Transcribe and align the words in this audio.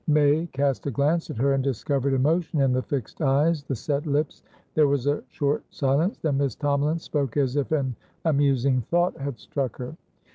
May 0.07 0.47
cast 0.51 0.87
a 0.87 0.89
glance 0.89 1.29
at 1.29 1.37
her, 1.37 1.53
and 1.53 1.63
discovered 1.63 2.13
emotion 2.15 2.59
in 2.59 2.73
the 2.73 2.81
fixed 2.81 3.21
eyes, 3.21 3.61
the 3.61 3.75
set 3.75 4.07
lips. 4.07 4.41
There 4.73 4.87
was 4.87 5.05
a 5.05 5.21
short 5.29 5.63
silence, 5.69 6.17
then 6.17 6.39
Miss 6.39 6.55
Tomalin 6.55 6.97
spoke 6.99 7.37
as 7.37 7.55
if 7.55 7.71
an 7.71 7.95
amusing 8.25 8.81
thought 8.89 9.15
had 9.19 9.37
struck 9.37 9.77
her. 9.77 9.95